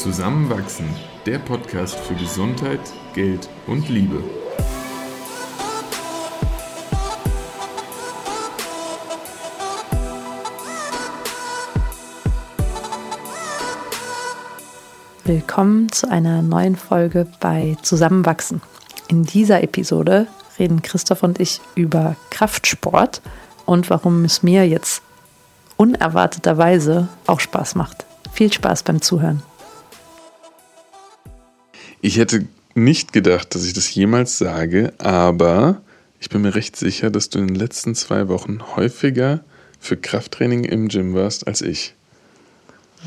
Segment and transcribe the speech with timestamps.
[0.00, 0.88] Zusammenwachsen,
[1.26, 2.80] der Podcast für Gesundheit,
[3.12, 4.24] Geld und Liebe.
[15.24, 18.62] Willkommen zu einer neuen Folge bei Zusammenwachsen.
[19.08, 23.20] In dieser Episode reden Christoph und ich über Kraftsport
[23.66, 25.02] und warum es mir jetzt
[25.76, 28.06] unerwarteterweise auch Spaß macht.
[28.32, 29.42] Viel Spaß beim Zuhören.
[32.00, 35.80] Ich hätte nicht gedacht, dass ich das jemals sage, aber
[36.20, 39.40] ich bin mir recht sicher, dass du in den letzten zwei Wochen häufiger
[39.78, 41.94] für Krafttraining im Gym warst als ich.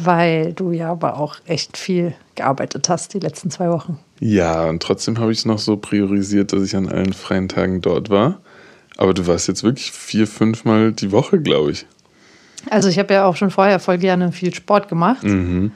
[0.01, 3.99] Weil du ja aber auch echt viel gearbeitet hast die letzten zwei Wochen.
[4.19, 7.81] Ja, und trotzdem habe ich es noch so priorisiert, dass ich an allen freien Tagen
[7.81, 8.41] dort war.
[8.97, 11.85] Aber du warst jetzt wirklich vier, fünf Mal die Woche, glaube ich.
[12.69, 15.23] Also ich habe ja auch schon vorher voll gerne viel Sport gemacht.
[15.23, 15.71] Mhm.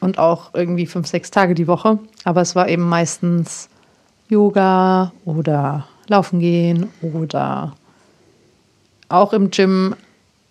[0.00, 1.98] Und auch irgendwie fünf, sechs Tage die Woche.
[2.24, 3.68] Aber es war eben meistens
[4.28, 7.74] Yoga oder Laufen gehen oder
[9.08, 9.94] auch im Gym.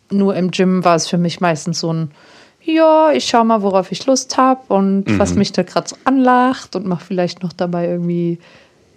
[0.09, 2.11] Nur im Gym war es für mich meistens so ein,
[2.63, 5.19] ja, ich schau mal, worauf ich Lust habe und Mhm.
[5.19, 8.39] was mich da gerade so anlacht und mache vielleicht noch dabei irgendwie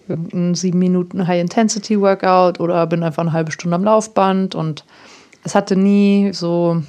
[0.08, 4.84] irgendein sieben Minuten High-Intensity-Workout oder bin einfach eine halbe Stunde am Laufband und
[5.44, 6.82] es hatte nie so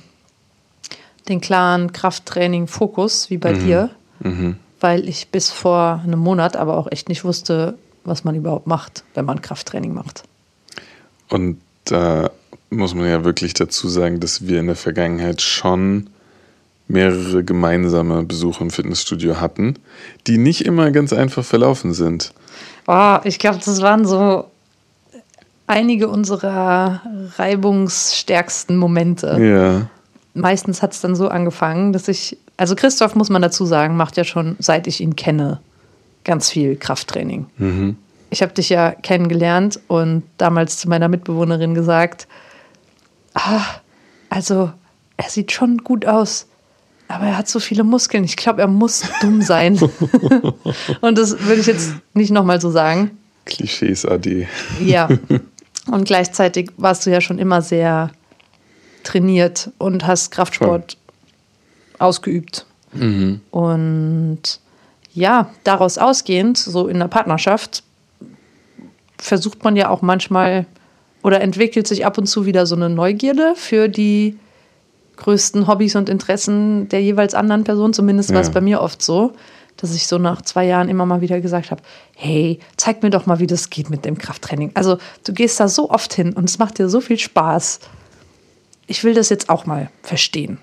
[1.28, 4.56] den klaren Krafttraining-Fokus wie bei dir, Mhm.
[4.80, 9.04] weil ich bis vor einem Monat aber auch echt nicht wusste, was man überhaupt macht,
[9.14, 10.24] wenn man Krafttraining macht.
[11.30, 12.30] Und da
[12.70, 16.08] muss man ja wirklich dazu sagen, dass wir in der Vergangenheit schon
[16.88, 19.76] mehrere gemeinsame Besuche im Fitnessstudio hatten,
[20.28, 22.34] die nicht immer ganz einfach verlaufen sind.
[22.88, 24.46] Oh, ich glaube, das waren so
[25.68, 27.02] einige unserer
[27.38, 29.38] reibungsstärksten Momente.
[29.40, 29.90] Ja.
[30.34, 34.18] Meistens hat es dann so angefangen, dass ich, also Christoph muss man dazu sagen, macht
[34.18, 35.60] ja schon, seit ich ihn kenne,
[36.24, 37.48] ganz viel Krafttraining.
[37.58, 37.98] Mhm.
[38.30, 42.28] Ich habe dich ja kennengelernt und damals zu meiner Mitbewohnerin gesagt,
[43.34, 43.62] ah,
[44.30, 44.72] also
[45.18, 46.48] er sieht schon gut aus,
[47.10, 48.24] aber er hat so viele Muskeln.
[48.24, 49.78] Ich glaube, er muss dumm sein.
[51.02, 53.12] und das würde ich jetzt nicht nochmal so sagen.
[53.46, 54.48] Klischees AD.
[54.80, 55.10] Ja.
[55.88, 58.12] Und gleichzeitig warst du ja schon immer sehr
[59.04, 60.98] trainiert und hast Kraftsport
[62.00, 62.66] ausgeübt.
[63.52, 64.42] Und
[65.14, 67.84] ja, daraus ausgehend, so in der Partnerschaft,
[69.18, 70.66] versucht man ja auch manchmal
[71.24, 74.38] oder entwickelt sich ab und zu wieder so eine Neugierde für die
[75.18, 77.94] größten Hobbys und Interessen der jeweils anderen Person.
[77.94, 79.34] Zumindest war es bei mir oft so,
[79.78, 81.84] dass ich so nach zwei Jahren immer mal wieder gesagt habe,
[82.16, 84.72] hey, zeig mir doch mal, wie das geht mit dem Krafttraining.
[84.74, 87.80] Also du gehst da so oft hin und es macht dir so viel Spaß.
[88.88, 90.60] Ich will das jetzt auch mal verstehen.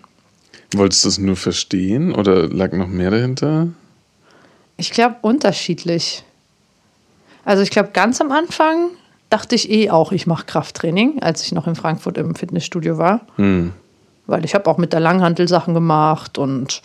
[0.75, 3.69] Wolltest du es nur verstehen oder lag noch mehr dahinter?
[4.77, 6.25] Ich glaube, unterschiedlich.
[7.45, 8.91] Also ich glaube, ganz am Anfang
[9.31, 13.23] dachte ich eh auch, ich mache Krafttraining, als ich noch in Frankfurt im Fitnessstudio war.
[13.37, 13.73] Hm.
[14.27, 16.83] Weil ich habe auch mit der Langhantel Sachen gemacht und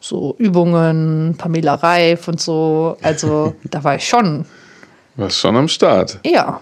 [0.00, 2.96] so Übungen, Pamela Reif und so.
[3.02, 4.44] Also da war ich schon,
[5.16, 6.20] Warst schon am Start.
[6.24, 6.60] ja.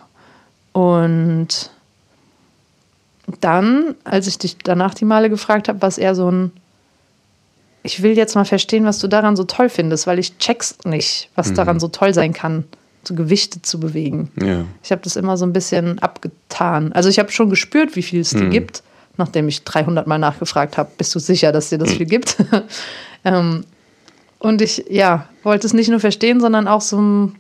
[0.73, 1.71] Und
[3.41, 6.53] dann, als ich dich danach die Male gefragt habe, war es eher so ein,
[7.83, 11.31] ich will jetzt mal verstehen, was du daran so toll findest, weil ich check's nicht,
[11.35, 12.65] was daran so toll sein kann,
[13.05, 14.31] so Gewichte zu bewegen.
[14.41, 14.65] Ja.
[14.83, 16.93] Ich habe das immer so ein bisschen abgetan.
[16.93, 18.83] Also ich habe schon gespürt, wie viel es dir gibt,
[19.17, 20.91] nachdem ich 300 Mal nachgefragt habe.
[20.97, 22.37] Bist du sicher, dass dir das viel gibt?
[23.25, 23.65] ähm,
[24.39, 27.37] und ich, ja, wollte es nicht nur verstehen, sondern auch so ein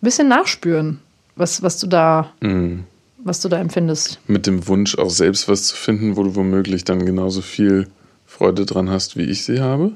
[0.00, 1.00] bisschen nachspüren,
[1.36, 2.84] was, was du da, Hm.
[3.24, 4.18] Was du da empfindest.
[4.26, 7.88] Mit dem Wunsch auch selbst was zu finden, wo du womöglich dann genauso viel
[8.26, 9.92] Freude dran hast, wie ich sie habe.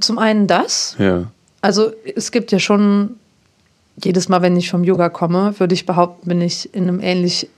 [0.00, 0.96] Zum einen das.
[0.98, 1.30] Ja.
[1.60, 3.16] Also es gibt ja schon,
[4.02, 7.48] jedes Mal, wenn ich vom Yoga komme, würde ich behaupten, bin ich in einem ähnlich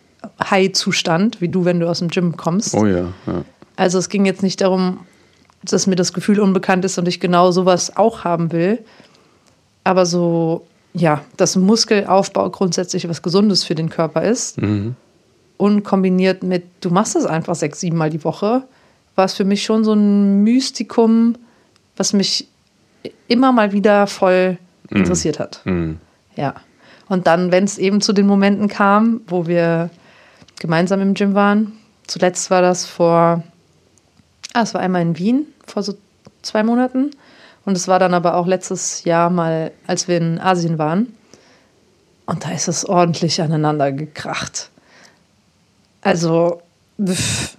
[0.42, 2.74] High-Zustand wie du, wenn du aus dem Gym kommst.
[2.74, 3.12] Oh ja.
[3.26, 3.44] ja.
[3.76, 5.00] Also es ging jetzt nicht darum,
[5.62, 8.78] dass mir das Gefühl unbekannt ist und ich genau sowas auch haben will.
[9.84, 14.58] Aber so, ja, dass Muskelaufbau grundsätzlich was Gesundes für den Körper ist.
[15.56, 18.62] Und kombiniert mit, du machst es einfach sechs, sieben Mal die Woche,
[19.14, 21.37] war es für mich schon so ein Mystikum,
[21.96, 22.49] was mich
[23.29, 24.58] immer mal wieder voll
[24.91, 25.61] interessiert hat.
[25.64, 25.99] Hm.
[26.37, 26.55] Ja.
[27.08, 29.91] Und dann, wenn es eben zu den Momenten kam, wo wir
[30.58, 31.73] gemeinsam im Gym waren,
[32.06, 33.43] zuletzt war das vor,
[34.55, 35.94] ah, es war einmal in Wien vor so
[36.43, 37.11] zwei Monaten.
[37.64, 41.14] Und es war dann aber auch letztes Jahr mal, als wir in Asien waren.
[42.26, 44.70] Und da ist es ordentlich aneinander gekracht.
[46.02, 46.61] Also,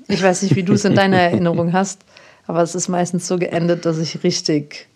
[0.07, 2.01] ich weiß nicht, wie du es in deiner Erinnerung hast,
[2.47, 4.87] Aber es ist meistens so geendet, dass ich richtig,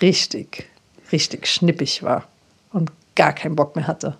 [0.00, 0.66] richtig,
[1.12, 2.24] richtig schnippig war
[2.72, 4.16] und gar keinen Bock mehr hatte.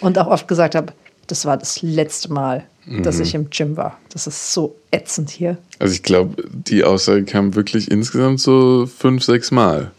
[0.00, 0.92] Und auch oft gesagt habe,
[1.26, 2.64] das war das letzte Mal,
[3.02, 3.98] dass ich im Gym war.
[4.12, 5.56] Das ist so ätzend hier.
[5.78, 9.90] Also ich glaube, die Aussage kam wirklich insgesamt so fünf, sechs Mal.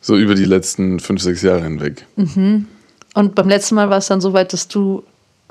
[0.00, 2.04] So über die letzten fünf, sechs Jahre hinweg.
[2.16, 5.04] Und beim letzten Mal war es dann so weit, dass du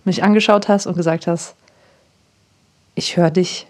[0.05, 1.55] mich angeschaut hast und gesagt hast,
[2.95, 3.65] ich höre dich.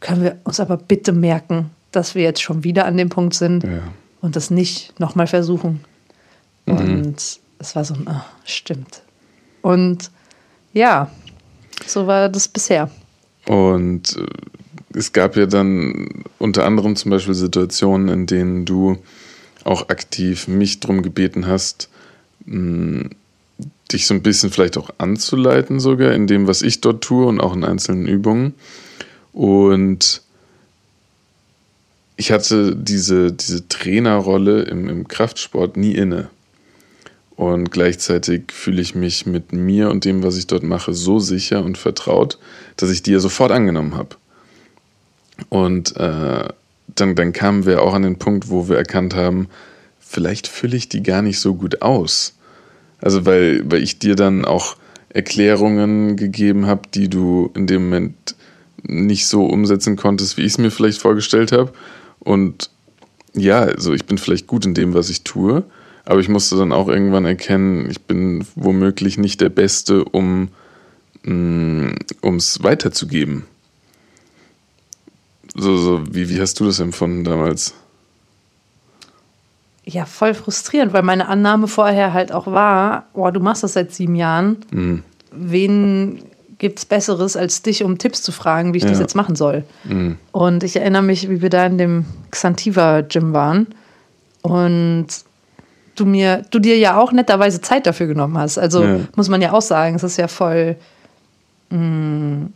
[0.00, 3.62] Können wir uns aber bitte merken, dass wir jetzt schon wieder an dem Punkt sind
[3.64, 3.82] Ja.
[4.20, 5.84] und das nicht nochmal versuchen.
[6.66, 7.16] Und
[7.58, 9.02] es war so, ah, stimmt.
[9.62, 10.10] Und
[10.74, 11.10] ja,
[11.86, 12.90] so war das bisher.
[13.46, 18.98] Und äh, es gab ja dann unter anderem zum Beispiel Situationen, in denen du
[19.64, 21.88] auch aktiv mich darum gebeten hast,
[22.44, 23.08] mh,
[23.92, 27.40] dich so ein bisschen vielleicht auch anzuleiten sogar in dem, was ich dort tue und
[27.40, 28.54] auch in einzelnen Übungen.
[29.32, 30.22] Und
[32.16, 36.30] ich hatte diese, diese Trainerrolle im, im Kraftsport nie inne.
[37.36, 41.64] Und gleichzeitig fühle ich mich mit mir und dem, was ich dort mache, so sicher
[41.64, 42.38] und vertraut,
[42.76, 44.16] dass ich die ja sofort angenommen habe.
[45.48, 46.48] Und äh,
[46.94, 49.48] dann, dann kamen wir auch an den Punkt, wo wir erkannt haben,
[49.98, 52.34] vielleicht fülle ich die gar nicht so gut aus.
[53.00, 54.76] Also weil, weil ich dir dann auch
[55.08, 58.36] Erklärungen gegeben habe, die du in dem Moment
[58.82, 61.72] nicht so umsetzen konntest, wie ich es mir vielleicht vorgestellt habe.
[62.20, 62.70] Und
[63.34, 65.64] ja, also ich bin vielleicht gut in dem, was ich tue,
[66.04, 70.48] aber ich musste dann auch irgendwann erkennen, ich bin womöglich nicht der Beste, um
[71.24, 73.44] es weiterzugeben.
[75.54, 77.74] So, so, wie, wie hast du das empfunden damals?
[79.86, 83.92] Ja, voll frustrierend, weil meine Annahme vorher halt auch war, boah, du machst das seit
[83.94, 84.56] sieben Jahren.
[84.72, 85.02] Mhm.
[85.30, 86.22] Wen
[86.58, 89.00] gibt es Besseres als dich, um Tipps zu fragen, wie ich das Ja.
[89.00, 89.64] jetzt machen soll?
[89.84, 90.16] Mhm.
[90.32, 93.68] Und ich erinnere mich, wie wir da in dem Xantiva-Gym waren
[94.42, 95.06] und
[95.94, 98.58] du mir, du dir ja auch netterweise Zeit dafür genommen hast.
[98.58, 99.00] Also Ja.
[99.16, 100.76] muss man ja auch sagen, es ist ja voll,
[101.70, 102.48] mh,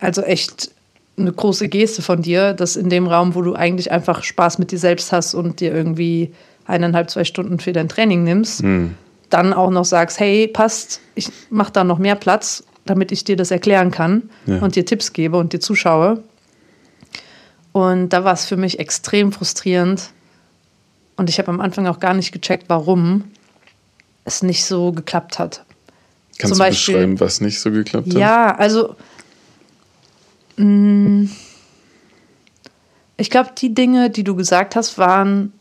[0.00, 0.70] also echt
[1.18, 4.70] eine große Geste von dir, dass in dem Raum, wo du eigentlich einfach Spaß mit
[4.72, 6.32] dir selbst hast und dir irgendwie
[6.66, 8.94] eineinhalb, zwei Stunden für dein Training nimmst, Mhm.
[9.28, 13.36] dann auch noch sagst, hey, passt, ich mache da noch mehr Platz, damit ich dir
[13.36, 14.58] das erklären kann Ja.
[14.60, 16.22] und dir Tipps gebe und dir zuschaue.
[17.72, 20.10] Und da war es für mich extrem frustrierend.
[21.20, 23.24] Und ich habe am Anfang auch gar nicht gecheckt, warum
[24.24, 25.66] es nicht so geklappt hat.
[26.38, 28.14] Kannst Zum du Beispiel- beschreiben, was nicht so geklappt hat?
[28.14, 28.96] Ja, also
[30.56, 31.28] mh,
[33.18, 35.52] ich glaube, die Dinge, die du gesagt hast, waren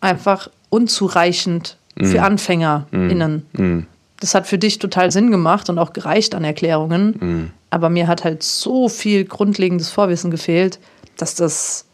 [0.00, 3.46] einfach unzureichend für AnfängerInnen.
[3.54, 3.86] Mhm.
[4.20, 7.14] Das hat für dich total Sinn gemacht und auch gereicht an Erklärungen.
[7.18, 7.50] Mhm.
[7.70, 10.78] Aber mir hat halt so viel grundlegendes Vorwissen gefehlt,
[11.16, 11.86] dass das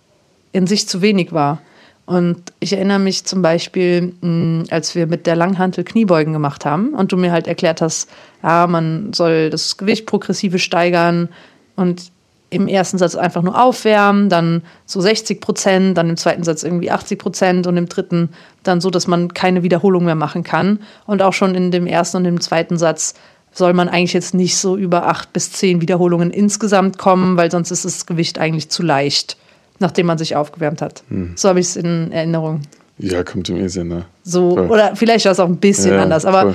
[0.50, 1.62] in sich zu wenig war.
[2.04, 6.90] Und ich erinnere mich zum Beispiel, mh, als wir mit der Langhantel Kniebeugen gemacht haben
[6.90, 8.10] und du mir halt erklärt hast,
[8.42, 11.28] ja, man soll das Gewicht progressive steigern
[11.76, 12.10] und
[12.50, 16.90] im ersten Satz einfach nur aufwärmen, dann so 60 Prozent, dann im zweiten Satz irgendwie
[16.90, 18.28] 80 Prozent und im dritten
[18.62, 20.80] dann so, dass man keine Wiederholung mehr machen kann.
[21.06, 23.14] Und auch schon in dem ersten und im zweiten Satz
[23.52, 27.70] soll man eigentlich jetzt nicht so über acht bis zehn Wiederholungen insgesamt kommen, weil sonst
[27.70, 29.36] ist das Gewicht eigentlich zu leicht,
[29.78, 31.02] nachdem man sich aufgewärmt hat.
[31.36, 32.62] So habe ich es in Erinnerung.
[32.98, 34.04] Ja, kommt im sehr nah.
[34.22, 34.70] So, Voll.
[34.70, 36.54] oder vielleicht war es auch ein bisschen Ja, anders, aber voll.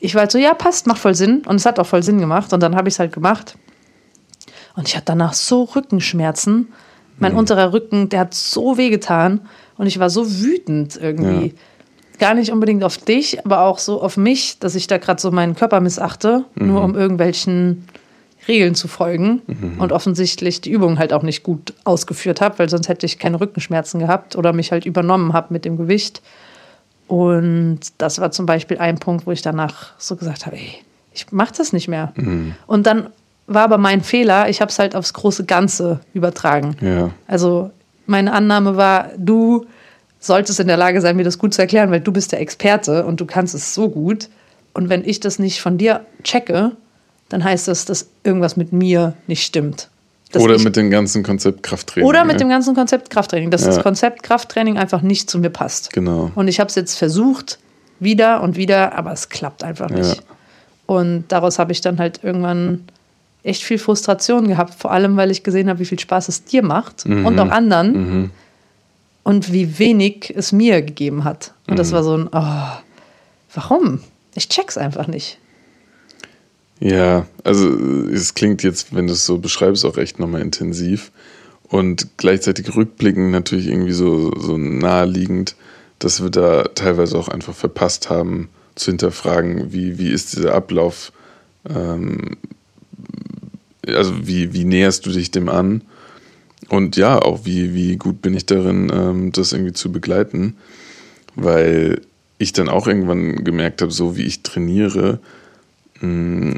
[0.00, 1.42] ich war halt so, ja, passt, macht voll Sinn.
[1.46, 2.52] Und es hat auch voll Sinn gemacht.
[2.52, 3.56] Und dann habe ich es halt gemacht.
[4.76, 6.68] Und ich hatte danach so Rückenschmerzen.
[7.18, 7.38] Mein Mhm.
[7.38, 9.40] unterer Rücken, der hat so wehgetan.
[9.76, 11.48] Und ich war so wütend irgendwie.
[11.48, 11.52] Ja.
[12.18, 15.30] Gar nicht unbedingt auf dich, aber auch so auf mich, dass ich da gerade so
[15.30, 16.66] meinen Körper missachte, Mhm.
[16.68, 17.86] nur um irgendwelchen
[18.48, 19.80] Regeln zu folgen Mhm.
[19.80, 23.40] und offensichtlich die Übung halt auch nicht gut ausgeführt habe, weil sonst hätte ich keine
[23.40, 26.22] Rückenschmerzen gehabt oder mich halt übernommen habe mit dem Gewicht.
[27.08, 30.68] Und das war zum Beispiel ein Punkt, wo ich danach so gesagt habe, ey,
[31.12, 32.12] ich mache das nicht mehr.
[32.66, 33.08] Und dann
[33.46, 36.76] war aber mein Fehler, ich habe es halt aufs große Ganze übertragen.
[36.80, 37.10] Ja.
[37.28, 37.70] Also
[38.06, 39.66] meine Annahme war, du
[40.18, 43.06] solltest in der Lage sein, mir das gut zu erklären, weil du bist der Experte
[43.06, 44.28] und du kannst es so gut.
[44.74, 46.72] Und wenn ich das nicht von dir checke,
[47.28, 49.88] dann heißt das, dass irgendwas mit mir nicht stimmt.
[50.34, 52.06] Oder mit dem ganzen Konzept Krafttraining.
[52.08, 52.38] oder mit ja.
[52.40, 53.68] dem ganzen Konzept Krafttraining, dass Ja.
[53.68, 55.92] das Konzept Krafttraining einfach nicht zu mir passt.
[55.92, 56.30] Genau.
[56.34, 57.58] Und ich habe es jetzt versucht,
[58.00, 60.16] wieder und wieder, aber es klappt einfach nicht.
[60.16, 60.22] Ja.
[60.86, 62.84] Und daraus habe ich dann halt irgendwann
[63.44, 66.62] echt viel Frustration gehabt, vor allem weil ich gesehen habe, wie viel Spaß es dir
[66.62, 67.24] macht Mhm.
[67.24, 68.30] und auch anderen
[69.22, 71.52] und wie wenig es mir gegeben hat.
[71.66, 71.78] Und Mhm.
[71.78, 72.82] das war so ein, oh,
[73.54, 74.00] warum?
[74.34, 75.38] Ich check's einfach nicht.
[76.80, 77.70] Ja, also
[78.12, 81.10] es klingt jetzt, wenn du es so beschreibst, auch echt nochmal intensiv.
[81.68, 85.56] Und gleichzeitig rückblickend natürlich irgendwie so, so naheliegend,
[85.98, 91.12] dass wir da teilweise auch einfach verpasst haben, zu hinterfragen, wie, wie ist dieser Ablauf,
[91.68, 92.36] ähm,
[93.86, 95.82] also wie, wie näherst du dich dem an?
[96.68, 100.56] Und ja, auch wie, wie gut bin ich darin, ähm, das irgendwie zu begleiten,
[101.34, 102.02] weil
[102.38, 105.20] ich dann auch irgendwann gemerkt habe, so wie ich trainiere,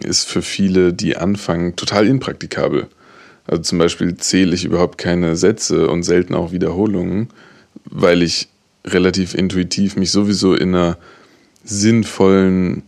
[0.05, 2.87] ist für viele, die anfangen, total impraktikabel.
[3.47, 7.29] Also zum Beispiel zähle ich überhaupt keine Sätze und selten auch Wiederholungen,
[7.85, 8.49] weil ich
[8.85, 10.99] relativ intuitiv mich sowieso in einer
[11.65, 12.83] sinnvollen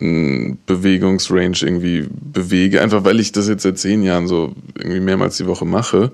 [0.00, 5.46] Bewegungsrange irgendwie bewege, einfach weil ich das jetzt seit zehn Jahren so irgendwie mehrmals die
[5.46, 6.12] Woche mache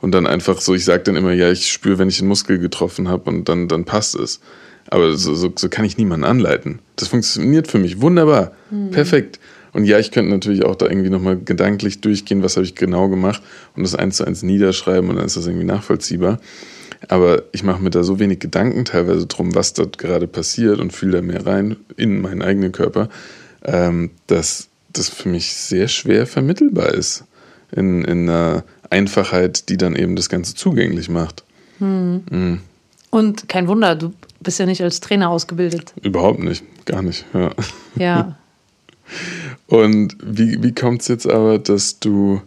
[0.00, 2.58] und dann einfach so, ich sage dann immer, ja, ich spüre, wenn ich den Muskel
[2.58, 4.40] getroffen habe und dann, dann passt es.
[4.88, 6.80] Aber so, so, so, kann ich niemanden anleiten.
[6.96, 8.90] Das funktioniert für mich wunderbar, mhm.
[8.90, 9.40] perfekt.
[9.72, 13.08] Und ja, ich könnte natürlich auch da irgendwie nochmal gedanklich durchgehen, was habe ich genau
[13.08, 13.42] gemacht
[13.76, 16.40] und das eins zu eins niederschreiben und dann ist das irgendwie nachvollziehbar.
[17.08, 20.92] Aber ich mache mir da so wenig Gedanken teilweise drum, was dort gerade passiert und
[20.92, 23.10] fühle da mehr rein in meinen eigenen Körper,
[23.64, 27.24] ähm, dass das für mich sehr schwer vermittelbar ist.
[27.72, 31.44] In, in einer Einfachheit, die dann eben das Ganze zugänglich macht.
[31.78, 32.22] Hm.
[32.30, 32.60] Mhm.
[33.10, 35.92] Und kein Wunder, du bist ja nicht als Trainer ausgebildet.
[36.02, 37.24] Überhaupt nicht, gar nicht.
[37.34, 37.50] Ja.
[37.96, 38.36] ja.
[39.66, 42.40] Und wie, wie kommt es jetzt aber, dass du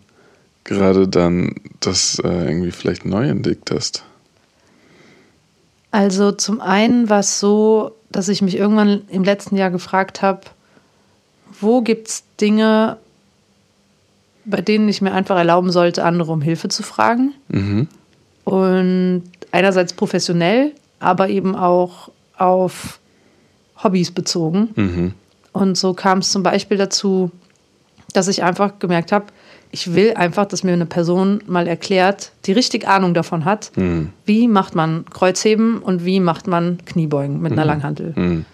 [0.64, 4.04] gerade dann das äh, irgendwie vielleicht neu entdeckt hast?
[5.92, 10.42] Also zum einen war es so, dass ich mich irgendwann im letzten Jahr gefragt habe,
[11.60, 12.98] wo gibt es Dinge,
[14.46, 17.34] bei denen ich mir einfach erlauben sollte, andere um Hilfe zu fragen.
[17.50, 17.88] Mhm.
[18.46, 23.00] Und einerseits professionell, aber eben auch auf
[23.84, 24.70] Hobbys bezogen.
[24.76, 25.14] Mhm.
[25.52, 27.32] Und so kam es zum Beispiel dazu,
[28.14, 29.26] dass ich einfach gemerkt habe,
[29.72, 34.10] ich will einfach, dass mir eine Person mal erklärt, die richtig Ahnung davon hat, mhm.
[34.26, 37.68] wie macht man Kreuzheben und wie macht man Kniebeugen mit einer mhm.
[37.68, 38.14] Langhantel.
[38.16, 38.46] Mhm.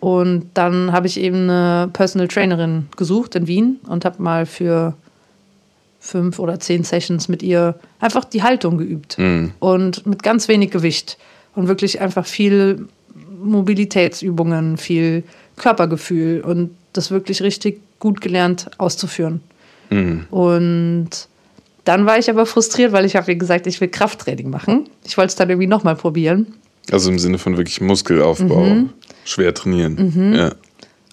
[0.00, 4.94] Und dann habe ich eben eine Personal Trainerin gesucht in Wien und habe mal für
[6.00, 9.18] fünf oder zehn Sessions mit ihr einfach die Haltung geübt.
[9.18, 9.52] Mhm.
[9.58, 11.18] Und mit ganz wenig Gewicht.
[11.58, 12.86] Und wirklich einfach viel
[13.42, 15.24] Mobilitätsübungen, viel
[15.56, 19.40] Körpergefühl und das wirklich richtig gut gelernt auszuführen.
[19.90, 20.26] Mhm.
[20.30, 21.10] Und
[21.82, 24.88] dann war ich aber frustriert, weil ich habe ihr gesagt, ich will Krafttraining machen.
[25.04, 26.46] Ich wollte es dann irgendwie nochmal probieren.
[26.92, 28.90] Also im Sinne von wirklich Muskelaufbau, mhm.
[29.24, 30.12] schwer trainieren.
[30.14, 30.34] Mhm.
[30.34, 30.52] Ja.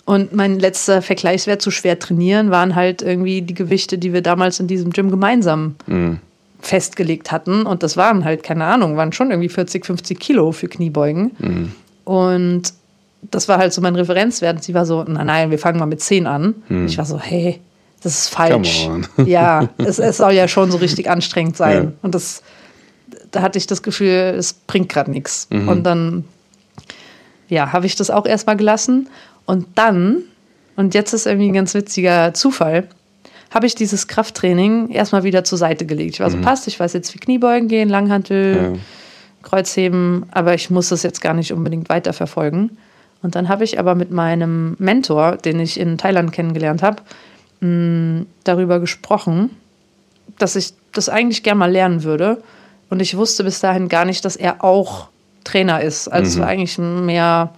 [0.06, 4.60] Und mein letzter Vergleichswert zu schwer trainieren waren halt irgendwie die Gewichte, die wir damals
[4.60, 6.20] in diesem Gym gemeinsam mhm.
[6.60, 7.66] Festgelegt hatten.
[7.66, 11.32] Und das waren halt, keine Ahnung, waren schon irgendwie 40, 50 Kilo für Kniebeugen.
[11.38, 11.72] Mhm.
[12.04, 12.74] Und
[13.32, 14.58] das war halt so mein Referenzwert.
[14.58, 16.56] Und sie war so, nein, nein, wir fangen mal mit 10 an.
[16.70, 16.86] Mhm.
[16.88, 17.60] Ich war so, hey,
[18.02, 18.90] das ist falsch.
[19.26, 21.84] Ja, es, es, soll ja schon so richtig anstrengend sein.
[21.84, 21.92] Ja.
[22.02, 22.44] Und das,
[23.32, 25.48] da hatte ich das Gefühl, es bringt gerade nichts.
[25.50, 25.68] Mhm.
[25.68, 26.26] Und dann,
[27.50, 29.10] ja, habe ich das auch erstmal gelassen.
[29.46, 30.24] Und dann,
[30.76, 32.88] und jetzt ist irgendwie ein ganz witziger Zufall,
[33.56, 36.16] habe ich dieses Krafttraining erstmal wieder zur Seite gelegt.
[36.16, 36.42] Ich war so, mhm.
[36.42, 38.80] passt, ich weiß jetzt, wie Kniebeugen gehen, Langhantel, ja.
[39.44, 42.78] Kreuzheben, aber ich muss das jetzt gar nicht unbedingt weiterverfolgen.
[43.22, 47.02] Und dann habe ich aber mit meinem Mentor, den ich in Thailand kennengelernt habe,
[48.44, 49.52] darüber gesprochen,
[50.38, 52.44] dass ich das eigentlich gerne mal lernen würde.
[52.90, 55.08] Und ich wusste bis dahin gar nicht, dass er auch
[55.46, 56.10] Trainer ist.
[56.10, 56.28] Also mhm.
[56.28, 57.52] es war eigentlich mehr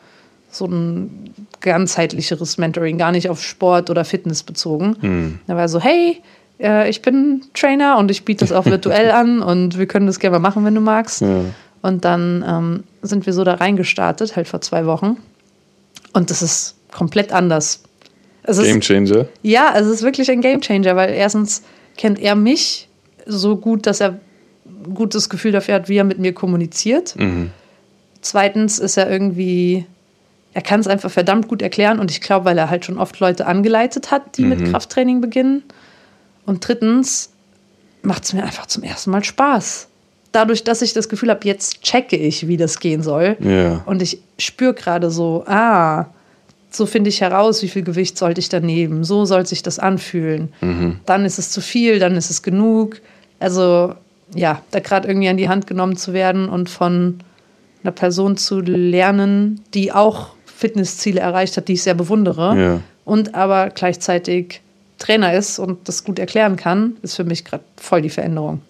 [0.51, 4.96] so ein ganzheitlicheres Mentoring, gar nicht auf Sport oder Fitness bezogen.
[5.02, 5.40] Mhm.
[5.48, 6.22] Er war so, hey,
[6.60, 10.20] äh, ich bin Trainer und ich biete das auch virtuell an und wir können das
[10.20, 11.22] gerne mal machen, wenn du magst.
[11.22, 11.46] Ja.
[11.82, 15.18] Und dann ähm, sind wir so da reingestartet, halt vor zwei Wochen.
[16.14, 17.84] Und das ist komplett anders.
[18.44, 19.22] Es Game Changer?
[19.22, 21.64] Ist, ja, es ist wirklich ein Game Changer, weil erstens
[21.98, 22.88] kennt er mich
[23.26, 24.20] so gut, dass er
[24.66, 27.16] ein gutes Gefühl dafür hat, wie er mit mir kommuniziert.
[27.18, 27.52] Mhm.
[28.22, 29.86] Zweitens ist er irgendwie,
[30.58, 33.20] er kann es einfach verdammt gut erklären und ich glaube, weil er halt schon oft
[33.20, 34.50] Leute angeleitet hat, die mhm.
[34.50, 35.62] mit Krafttraining beginnen.
[36.48, 37.30] Und drittens
[38.02, 39.88] macht es mir einfach zum ersten Mal Spaß.
[40.32, 43.38] Dadurch, dass ich das Gefühl habe, jetzt checke ich, wie das gehen soll.
[43.40, 43.84] Yeah.
[43.86, 46.08] Und ich spüre gerade so, ah,
[46.72, 49.04] so finde ich heraus, wie viel Gewicht sollte ich da nehmen.
[49.04, 50.52] So soll sich das anfühlen.
[50.62, 51.02] Mhm.
[51.06, 53.00] Dann ist es zu viel, dann ist es genug.
[53.40, 53.94] Also
[54.34, 57.20] ja, da gerade irgendwie an die Hand genommen zu werden und von
[57.84, 62.82] einer Person zu lernen, die auch Fitnessziele erreicht hat, die ich sehr bewundere ja.
[63.06, 64.62] und aber gleichzeitig
[64.98, 68.62] Trainer ist und das gut erklären kann, ist für mich gerade voll die Veränderung.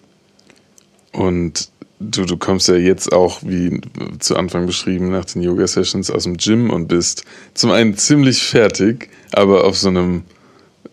[1.12, 3.80] Und du, du kommst ja jetzt auch, wie
[4.18, 9.08] zu Anfang beschrieben, nach den Yoga-Sessions aus dem Gym und bist zum einen ziemlich fertig,
[9.32, 10.24] aber auf so einem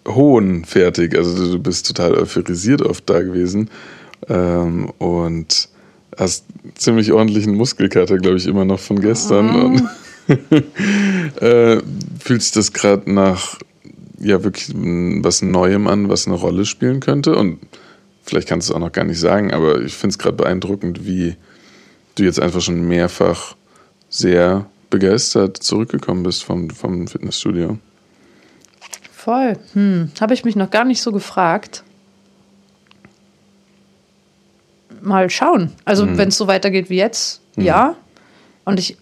[0.07, 1.17] hohen fertig.
[1.17, 3.69] Also du bist total euphorisiert oft da gewesen.
[4.29, 5.67] Ähm, und
[6.17, 9.47] hast ziemlich ordentlichen Muskelkater, glaube ich, immer noch von gestern.
[9.47, 9.65] Mhm.
[9.65, 9.83] Und
[11.39, 11.81] äh,
[12.19, 13.59] fühlt sich das gerade nach
[14.19, 17.35] ja wirklich was Neuem an, was eine Rolle spielen könnte?
[17.35, 17.59] Und
[18.23, 21.05] vielleicht kannst du es auch noch gar nicht sagen, aber ich finde es gerade beeindruckend,
[21.05, 21.35] wie
[22.15, 23.55] du jetzt einfach schon mehrfach
[24.09, 27.77] sehr begeistert zurückgekommen bist vom, vom Fitnessstudio.
[29.11, 29.57] Voll.
[29.73, 30.11] Hm.
[30.19, 31.83] Habe ich mich noch gar nicht so gefragt.
[35.01, 35.73] Mal schauen.
[35.83, 36.17] Also, hm.
[36.17, 37.63] wenn es so weitergeht wie jetzt, hm.
[37.63, 37.95] ja.
[38.63, 38.97] Und ich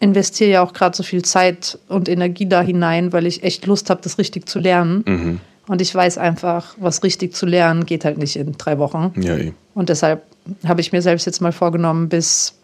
[0.00, 3.90] investiere ja auch gerade so viel Zeit und Energie da hinein, weil ich echt Lust
[3.90, 5.04] habe, das richtig zu lernen.
[5.06, 5.40] Mhm.
[5.68, 9.12] Und ich weiß einfach, was richtig zu lernen, geht halt nicht in drei Wochen.
[9.20, 9.52] Ja, eh.
[9.74, 10.24] Und deshalb
[10.66, 12.54] habe ich mir selbst jetzt mal vorgenommen, bis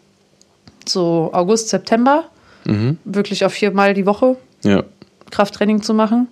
[0.85, 2.25] so August, September
[2.65, 2.97] mhm.
[3.05, 4.83] wirklich auf viermal die Woche ja.
[5.29, 6.27] Krafttraining zu machen,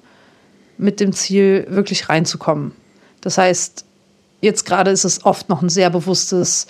[0.77, 2.71] mit dem Ziel, wirklich reinzukommen.
[3.21, 3.85] Das heißt,
[4.41, 6.67] jetzt gerade ist es oft noch ein sehr bewusstes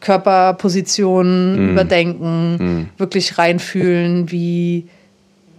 [0.00, 1.70] Körperposition mhm.
[1.70, 2.88] überdenken, mhm.
[2.98, 4.86] wirklich reinfühlen, wie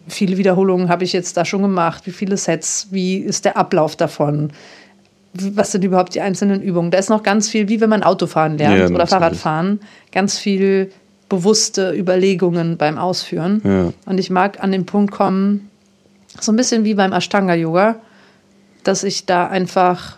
[0.08, 3.96] viele Wiederholungen habe ich jetzt da schon gemacht, wie viele Sets, wie ist der Ablauf
[3.96, 4.52] davon,
[5.34, 6.90] was sind überhaupt die einzelnen Übungen.
[6.92, 9.80] Da ist noch ganz viel, wie wenn man Autofahren lernt ja, oder Fahrradfahren,
[10.12, 10.92] ganz viel
[11.28, 13.62] bewusste Überlegungen beim Ausführen.
[13.64, 13.94] Ja.
[14.06, 15.70] Und ich mag an den Punkt kommen,
[16.40, 17.96] so ein bisschen wie beim Ashtanga-Yoga,
[18.84, 20.18] dass ich da einfach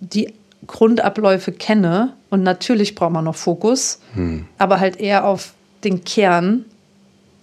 [0.00, 0.34] die
[0.66, 4.46] Grundabläufe kenne und natürlich braucht man noch Fokus, hm.
[4.58, 6.64] aber halt eher auf den Kern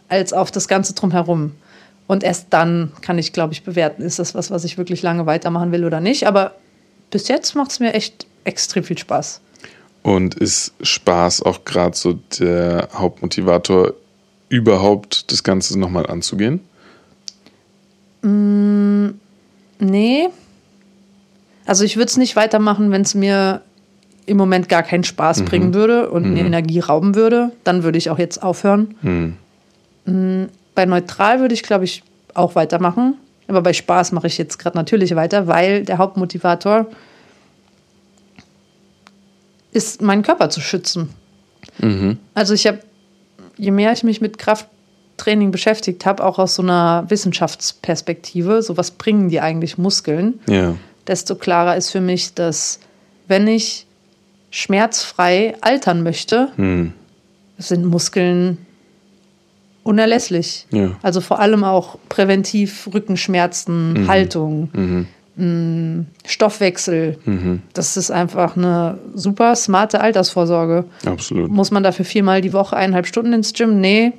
[0.10, 1.53] als auf das Ganze drumherum.
[2.07, 5.25] Und erst dann kann ich, glaube ich, bewerten, ist das was, was ich wirklich lange
[5.25, 6.27] weitermachen will oder nicht.
[6.27, 6.55] Aber
[7.10, 9.41] bis jetzt macht es mir echt extrem viel Spaß.
[10.03, 13.93] Und ist Spaß auch gerade so der Hauptmotivator,
[14.50, 16.60] überhaupt das Ganze nochmal anzugehen?
[18.22, 19.10] Mm,
[19.79, 20.29] nee.
[21.66, 23.62] Also ich würde es nicht weitermachen, wenn es mir
[24.25, 25.46] im Moment gar keinen Spaß mhm.
[25.46, 26.34] bringen würde und mhm.
[26.34, 27.51] mir Energie rauben würde.
[27.64, 28.96] Dann würde ich auch jetzt aufhören.
[29.01, 29.38] Mhm.
[30.06, 33.16] Mm, bei Neutral würde ich, glaube ich, auch weitermachen.
[33.48, 36.88] Aber bei Spaß mache ich jetzt gerade natürlich weiter, weil der Hauptmotivator
[39.72, 41.10] ist, meinen Körper zu schützen.
[41.80, 42.18] Mhm.
[42.34, 42.80] Also ich habe,
[43.58, 48.92] je mehr ich mich mit Krafttraining beschäftigt habe, auch aus so einer Wissenschaftsperspektive, so was
[48.92, 50.75] bringen die eigentlich Muskeln, ja.
[51.07, 52.79] Desto klarer ist für mich, dass
[53.27, 53.85] wenn ich
[54.51, 56.94] schmerzfrei altern möchte, mhm.
[57.57, 58.57] sind Muskeln
[59.83, 60.65] unerlässlich.
[60.72, 60.91] Ja.
[61.01, 64.07] Also vor allem auch präventiv Rückenschmerzen, mhm.
[64.07, 64.70] Haltung.
[64.74, 65.07] Mhm.
[65.37, 67.18] Mm, Stoffwechsel.
[67.25, 67.61] Mhm.
[67.74, 70.85] Das ist einfach eine super smarte Altersvorsorge.
[71.05, 71.51] Absolut.
[71.51, 73.81] Muss man dafür viermal die Woche eineinhalb Stunden ins Gym?
[73.81, 74.13] Nee,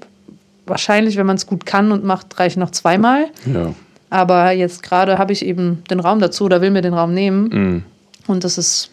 [0.67, 3.27] wahrscheinlich, wenn man es gut kann und macht, reicht noch zweimal.
[3.47, 3.75] Ja.
[4.11, 7.49] Aber jetzt gerade habe ich eben den Raum dazu oder will mir den Raum nehmen.
[7.49, 7.83] Mhm.
[8.27, 8.91] Und das ist,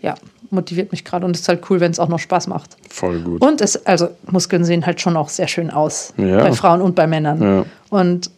[0.00, 0.14] ja,
[0.50, 2.76] motiviert mich gerade und es ist halt cool, wenn es auch noch Spaß macht.
[2.88, 3.40] Voll gut.
[3.40, 6.12] Und es, also Muskeln sehen halt schon auch sehr schön aus.
[6.16, 6.42] Ja.
[6.42, 7.42] Bei Frauen und bei Männern.
[7.42, 7.64] Ja.
[7.90, 8.30] Und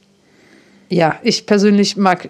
[0.88, 2.28] ja, ich persönlich mag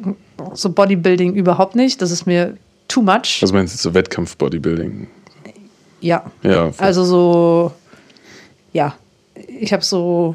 [0.54, 2.00] so Bodybuilding überhaupt nicht.
[2.00, 2.56] Das ist mir
[2.88, 3.38] too much.
[3.40, 5.08] Was meinst du so Wettkampf-Bodybuilding?
[6.00, 6.24] Ja.
[6.42, 7.72] ja also so,
[8.72, 8.94] ja,
[9.34, 10.34] ich habe so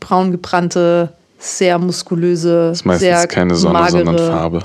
[0.00, 4.64] braun gebrannte, sehr muskulöse, das ist meistens sehr keine Sonne, magere, sondern Farbe.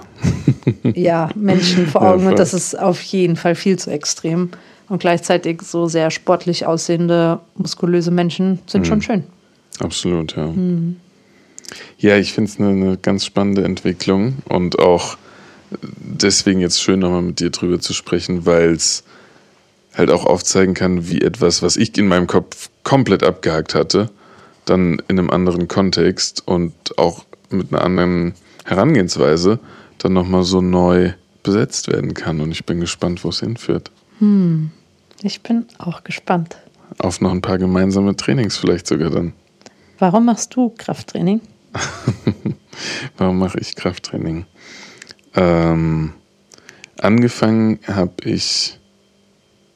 [0.93, 4.51] ja, Menschen vor Augen ja, und das ist auf jeden Fall viel zu extrem.
[4.87, 8.85] Und gleichzeitig so sehr sportlich aussehende, muskulöse Menschen sind mhm.
[8.85, 9.23] schon schön.
[9.79, 10.47] Absolut, ja.
[10.47, 10.97] Mhm.
[11.97, 15.17] Ja, ich finde es eine, eine ganz spannende Entwicklung und auch
[15.81, 19.03] deswegen jetzt schön nochmal mit dir drüber zu sprechen, weil es
[19.95, 24.09] halt auch aufzeigen kann, wie etwas, was ich in meinem Kopf komplett abgehakt hatte,
[24.69, 28.33] dann in einem anderen Kontext und auch mit einer anderen
[28.65, 29.59] Herangehensweise
[29.97, 32.41] dann nochmal so neu besetzt werden kann.
[32.41, 33.91] Und ich bin gespannt, wo es hinführt.
[34.19, 34.71] Hm.
[35.23, 36.57] Ich bin auch gespannt.
[36.99, 39.33] Auf noch ein paar gemeinsame Trainings vielleicht sogar dann.
[39.99, 41.41] Warum machst du Krafttraining?
[43.17, 44.45] Warum mache ich Krafttraining?
[45.35, 46.13] Ähm,
[46.99, 48.79] angefangen habe ich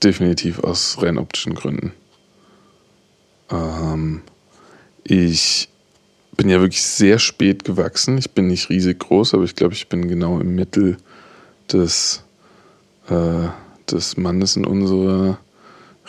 [0.04, 1.94] definitiv aus rein optischen Gründen.
[3.50, 4.22] Ähm,
[5.04, 5.70] ich
[6.38, 8.18] bin ja wirklich sehr spät gewachsen.
[8.18, 10.98] Ich bin nicht riesig groß, aber ich glaube, ich bin genau im Mittel
[11.72, 12.24] des,
[13.10, 13.48] äh,
[13.90, 15.38] des Mannes in unserer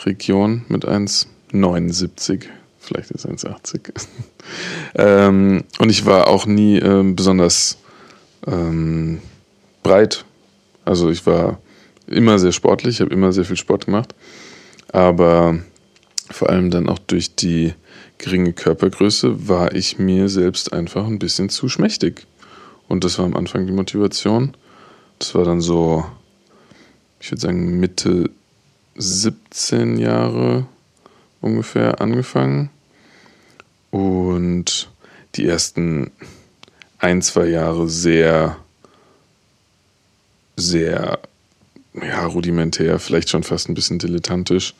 [0.05, 2.45] Region mit 1,79
[2.83, 3.91] vielleicht ist 1,80.
[4.95, 7.77] ähm, und ich war auch nie ähm, besonders
[8.45, 9.19] ähm,
[9.81, 10.25] breit.
[10.85, 11.59] Also ich war
[12.07, 14.13] immer sehr sportlich, habe immer sehr viel Sport gemacht.
[14.91, 15.57] Aber
[16.29, 17.73] vor allem dann auch durch die
[18.23, 22.25] geringe Körpergröße war ich mir selbst einfach ein bisschen zu schmächtig.
[22.87, 24.55] Und das war am Anfang die Motivation.
[25.19, 26.05] Das war dann so,
[27.19, 28.29] ich würde sagen, Mitte
[28.95, 30.65] 17 Jahre
[31.41, 32.69] ungefähr angefangen.
[33.91, 34.89] Und
[35.35, 36.11] die ersten
[36.99, 38.55] ein, zwei Jahre sehr,
[40.55, 41.19] sehr
[42.01, 44.73] ja, rudimentär, vielleicht schon fast ein bisschen dilettantisch.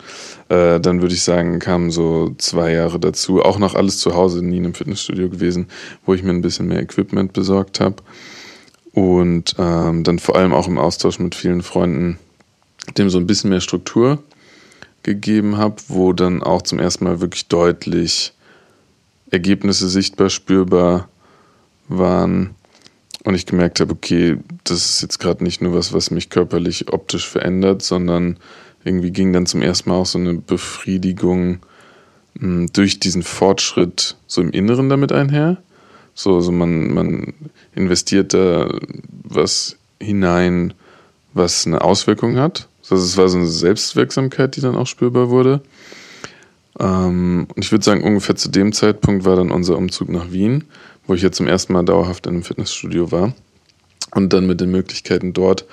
[0.50, 3.42] Äh, dann würde ich sagen, kamen so zwei Jahre dazu.
[3.42, 5.68] Auch noch alles zu Hause, nie in einem Fitnessstudio gewesen,
[6.06, 7.98] wo ich mir ein bisschen mehr Equipment besorgt habe.
[8.94, 12.18] Und ähm, dann vor allem auch im Austausch mit vielen Freunden,
[12.98, 14.24] dem so ein bisschen mehr Struktur
[15.04, 18.34] gegeben habe, wo dann auch zum ersten Mal wirklich deutlich
[19.30, 21.10] Ergebnisse sichtbar spürbar
[21.88, 22.56] waren
[23.24, 26.92] und ich gemerkt habe, okay, das ist jetzt gerade nicht nur was, was mich körperlich
[26.92, 28.38] optisch verändert, sondern
[28.84, 31.60] irgendwie ging dann zum ersten Mal auch so eine Befriedigung
[32.36, 35.58] mh, hm, durch diesen Fortschritt so im Inneren damit einher.
[36.16, 37.34] So, also man, man
[37.74, 38.70] investiert da
[39.24, 40.74] was hinein,
[41.34, 42.68] was eine Auswirkung hat.
[42.90, 45.62] Also es war so eine Selbstwirksamkeit, die dann auch spürbar wurde.
[46.80, 50.66] Ähm, und ich würde sagen, ungefähr zu dem Zeitpunkt war dann unser Umzug nach Wien
[51.08, 53.34] wo ich jetzt zum ersten Mal dauerhaft in einem Fitnessstudio war.
[54.12, 55.66] Und dann mit den Möglichkeiten dort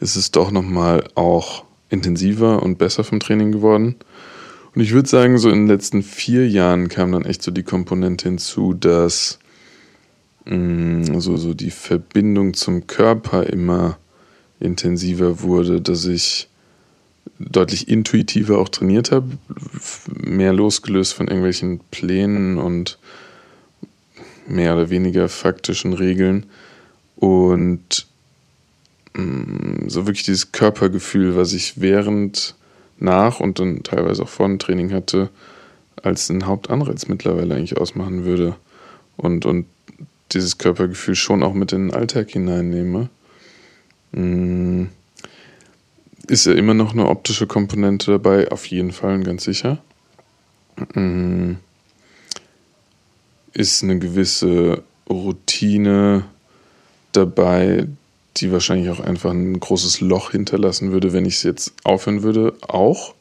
[0.00, 3.96] ist es doch nochmal auch intensiver und besser vom Training geworden.
[4.74, 7.64] Und ich würde sagen, so in den letzten vier Jahren kam dann echt so die
[7.64, 9.40] Komponente hinzu, dass
[10.44, 13.98] mh, mm, so, so die Verbindung zum Körper immer
[14.60, 16.48] intensiver wurde, dass ich
[17.38, 19.26] deutlich intuitiver auch trainiert habe,
[20.06, 22.98] mehr losgelöst von irgendwelchen Plänen und
[24.50, 26.46] mehr oder weniger faktischen Regeln
[27.16, 28.06] und
[29.14, 32.54] mh, mm, so wirklich dieses Körpergefühl, was ich während,
[32.98, 35.30] nach und dann teilweise auch vor dem Training hatte,
[36.02, 38.56] als ein Hauptanreiz mittlerweile eigentlich ausmachen würde
[39.16, 39.66] und, und
[40.32, 43.08] dieses Körpergefühl schon auch mit in den Alltag hineinnehme.
[44.12, 44.88] Mh, mm,
[46.28, 49.78] ist ja immer noch eine optische Komponente dabei, auf jeden Fall, ganz sicher.
[50.94, 51.56] Mh, mm,
[53.52, 56.24] ist eine gewisse Routine
[57.12, 57.88] dabei,
[58.36, 62.54] die wahrscheinlich auch einfach ein großes Loch hinterlassen würde, wenn ich es jetzt aufhören würde,
[62.62, 63.14] auch.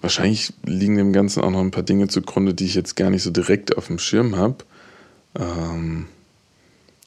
[0.00, 3.22] Wahrscheinlich liegen dem Ganzen auch noch ein paar Dinge zugrunde, die ich jetzt gar nicht
[3.22, 4.56] so direkt auf dem Schirm habe.
[5.38, 6.06] Ähm,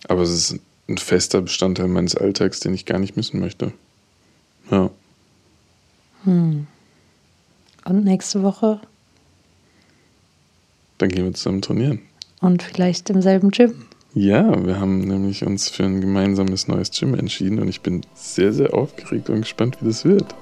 [0.07, 3.73] aber es ist ein fester Bestandteil meines Alltags, den ich gar nicht missen möchte.
[4.71, 4.89] Ja.
[6.23, 6.67] Hm.
[7.85, 8.79] Und nächste Woche
[10.97, 11.99] dann gehen wir zusammen trainieren.
[12.41, 13.73] Und vielleicht im selben Gym.
[14.13, 18.53] Ja, wir haben nämlich uns für ein gemeinsames neues Gym entschieden und ich bin sehr,
[18.53, 20.33] sehr aufgeregt und gespannt, wie das wird.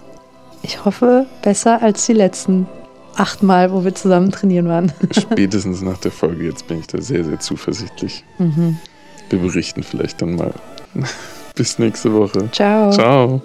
[0.62, 2.68] Ich hoffe, besser als die letzten
[3.16, 4.92] acht Mal, wo wir zusammen trainieren waren.
[5.12, 8.24] Spätestens nach der Folge jetzt bin ich da sehr, sehr zuversichtlich.
[8.38, 8.78] Mhm.
[9.30, 10.54] Wir berichten vielleicht dann mal.
[11.56, 12.50] Bis nächste Woche.
[12.52, 12.92] Ciao.
[12.92, 13.42] Ciao.